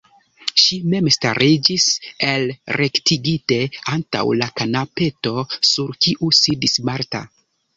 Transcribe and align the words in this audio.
Ŝi 0.61 0.77
mem 0.93 1.09
stariĝis 1.15 1.85
elrektigite 2.31 3.59
antaŭ 3.99 4.25
la 4.41 4.49
kanapeto, 4.63 5.35
sur 5.75 5.97
kiu 6.07 6.33
sidis 6.41 6.81
Marta. 6.91 7.23